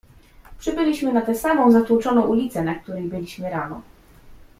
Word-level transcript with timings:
"Przybyliśmy 0.59 1.13
na 1.13 1.21
tę 1.21 1.35
samą 1.35 1.71
zatłoczoną 1.71 2.21
ulicę, 2.21 2.63
na 2.63 2.75
której 2.75 3.03
byliśmy 3.03 3.49
rano." 3.49 3.81